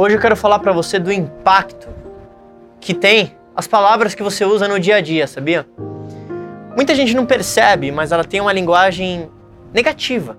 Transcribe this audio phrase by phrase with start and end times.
[0.00, 1.88] Hoje eu quero falar para você do impacto
[2.80, 5.66] que tem as palavras que você usa no dia a dia, sabia?
[6.76, 9.28] Muita gente não percebe, mas ela tem uma linguagem
[9.74, 10.38] negativa.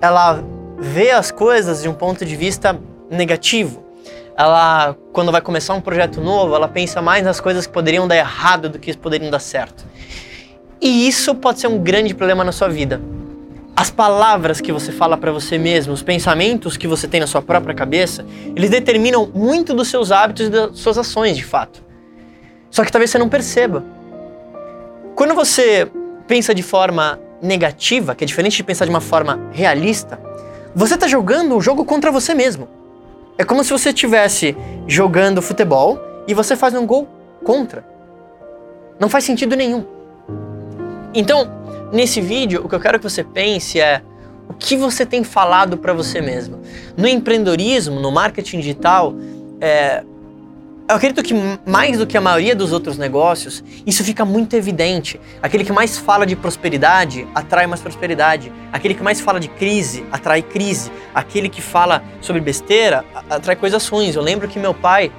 [0.00, 0.44] Ela
[0.78, 2.78] vê as coisas de um ponto de vista
[3.10, 3.84] negativo.
[4.36, 8.18] Ela, quando vai começar um projeto novo, ela pensa mais nas coisas que poderiam dar
[8.18, 9.84] errado do que poderiam dar certo.
[10.80, 13.00] E isso pode ser um grande problema na sua vida.
[13.76, 17.40] As palavras que você fala para você mesmo, os pensamentos que você tem na sua
[17.40, 21.82] própria cabeça, eles determinam muito dos seus hábitos e das suas ações, de fato.
[22.70, 23.84] Só que talvez você não perceba.
[25.14, 25.90] Quando você
[26.26, 30.20] pensa de forma negativa, que é diferente de pensar de uma forma realista,
[30.74, 32.68] você está jogando um jogo contra você mesmo.
[33.36, 34.56] É como se você estivesse
[34.86, 35.98] jogando futebol
[36.28, 37.08] e você faz um gol
[37.42, 37.84] contra.
[38.98, 39.99] Não faz sentido nenhum.
[41.14, 41.60] Então,
[41.92, 44.00] Nesse vídeo, o que eu quero que você pense é
[44.48, 46.60] o que você tem falado para você mesmo.
[46.96, 49.14] No empreendedorismo, no marketing digital,
[49.60, 50.04] é,
[50.88, 51.34] eu acredito que
[51.66, 55.20] mais do que a maioria dos outros negócios, isso fica muito evidente.
[55.42, 58.52] Aquele que mais fala de prosperidade atrai mais prosperidade.
[58.72, 60.92] Aquele que mais fala de crise atrai crise.
[61.12, 64.14] Aquele que fala sobre besteira atrai coisas ruins.
[64.14, 65.10] Eu lembro que meu pai,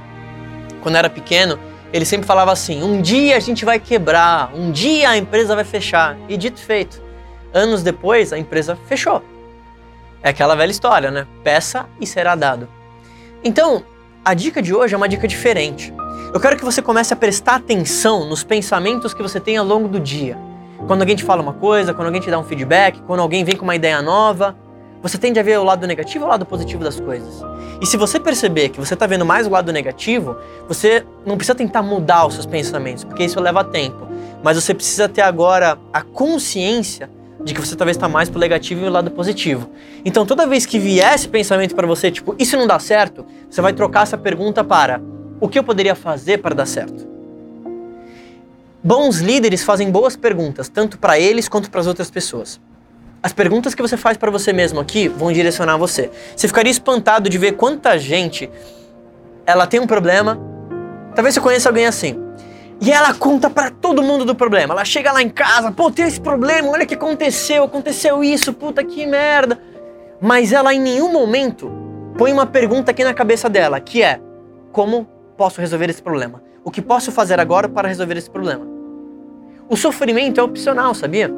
[0.82, 1.60] quando era pequeno,
[1.94, 5.64] ele sempre falava assim: um dia a gente vai quebrar, um dia a empresa vai
[5.64, 6.18] fechar.
[6.30, 7.02] E dito feito,
[7.54, 9.22] anos depois a empresa fechou.
[10.24, 11.28] É aquela velha história, né?
[11.44, 12.68] Peça e será dado.
[13.44, 13.84] Então,
[14.24, 15.92] a dica de hoje é uma dica diferente.
[16.34, 19.88] Eu quero que você comece a prestar atenção nos pensamentos que você tem ao longo
[19.88, 20.38] do dia.
[20.88, 23.56] Quando alguém te fala uma coisa, quando alguém te dá um feedback, quando alguém vem
[23.56, 24.56] com uma ideia nova,
[25.02, 27.44] você tende a ver o lado negativo ou o lado positivo das coisas.
[27.82, 31.56] E se você perceber que você está vendo mais o lado negativo, você não precisa
[31.56, 34.08] tentar mudar os seus pensamentos, porque isso leva tempo.
[34.44, 37.10] Mas você precisa ter agora a consciência
[37.44, 39.70] de que você talvez está mais pro negativo e o lado positivo.
[40.06, 43.62] Então, toda vez que vier esse pensamento para você, tipo, isso não dá certo, você
[43.62, 45.02] vai trocar essa pergunta para
[45.40, 47.10] o que eu poderia fazer para dar certo?
[48.84, 52.60] Bons líderes fazem boas perguntas, tanto para eles quanto para as outras pessoas.
[53.24, 56.10] As perguntas que você faz para você mesmo aqui vão direcionar você.
[56.36, 58.50] Você ficaria espantado de ver quanta gente
[59.46, 60.40] ela tem um problema.
[61.14, 62.20] Talvez você conheça alguém assim.
[62.80, 64.74] E ela conta para todo mundo do problema.
[64.74, 68.54] Ela chega lá em casa, pô, tem esse problema, olha o que aconteceu, aconteceu isso,
[68.54, 69.62] puta que merda.
[70.20, 71.72] Mas ela em nenhum momento
[72.18, 74.20] põe uma pergunta aqui na cabeça dela, que é:
[74.72, 76.42] como posso resolver esse problema?
[76.64, 78.66] O que posso fazer agora para resolver esse problema?
[79.70, 81.32] O sofrimento é opcional, sabia?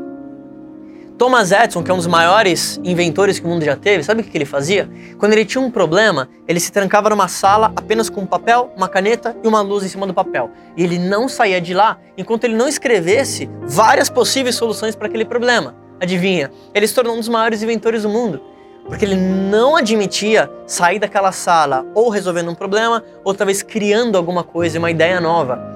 [1.17, 4.23] Thomas Edison, que é um dos maiores inventores que o mundo já teve, sabe o
[4.23, 4.89] que ele fazia?
[5.19, 8.87] Quando ele tinha um problema, ele se trancava numa sala apenas com um papel, uma
[8.87, 10.49] caneta e uma luz em cima do papel.
[10.75, 15.23] E ele não saía de lá enquanto ele não escrevesse várias possíveis soluções para aquele
[15.23, 15.75] problema.
[15.99, 16.51] Adivinha?
[16.73, 18.41] Ele se tornou um dos maiores inventores do mundo.
[18.85, 24.43] Porque ele não admitia sair daquela sala ou resolvendo um problema, ou talvez criando alguma
[24.43, 25.72] coisa, uma ideia nova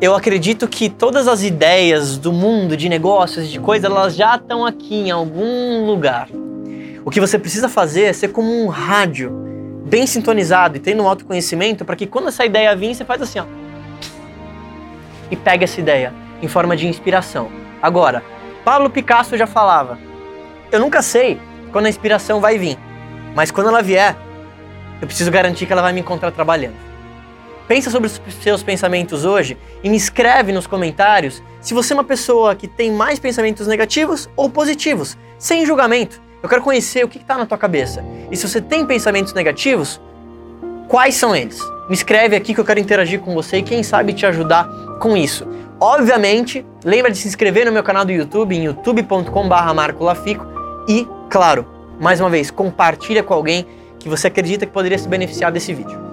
[0.00, 4.66] eu acredito que todas as ideias do mundo, de negócios, de coisas, elas já estão
[4.66, 6.28] aqui em algum lugar.
[7.04, 9.30] O que você precisa fazer é ser como um rádio,
[9.86, 13.38] bem sintonizado e tendo um autoconhecimento para que quando essa ideia vir, você faz assim,
[13.38, 13.46] ó.
[15.30, 17.48] E pega essa ideia em forma de inspiração.
[17.80, 18.22] Agora,
[18.64, 19.98] Pablo Picasso já falava:
[20.70, 21.40] Eu nunca sei
[21.72, 22.76] quando a inspiração vai vir,
[23.34, 24.16] mas quando ela vier,
[25.00, 26.85] eu preciso garantir que ela vai me encontrar trabalhando.
[27.68, 32.04] Pensa sobre os seus pensamentos hoje e me escreve nos comentários se você é uma
[32.04, 36.22] pessoa que tem mais pensamentos negativos ou positivos, sem julgamento.
[36.42, 38.04] Eu quero conhecer o que está na tua cabeça.
[38.30, 40.00] E se você tem pensamentos negativos,
[40.86, 41.58] quais são eles?
[41.88, 44.68] Me escreve aqui que eu quero interagir com você e quem sabe te ajudar
[45.00, 45.44] com isso.
[45.80, 50.46] Obviamente, lembra de se inscrever no meu canal do YouTube em youtube.com/marcolafico
[50.88, 51.66] e, claro,
[52.00, 53.66] mais uma vez, compartilha com alguém
[53.98, 56.05] que você acredita que poderia se beneficiar desse vídeo.